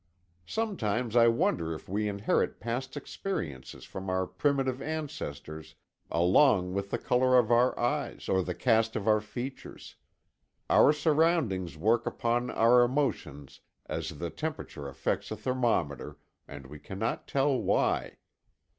[0.47, 5.75] Sometimes I wonder if we inherit past experiences from our primitive ancestors
[6.09, 9.97] along with the color of our eyes or the cast of our features.
[10.71, 17.27] Our surroundings work upon our emotions as the temperature affects a thermometer, and we cannot
[17.27, 18.17] tell why.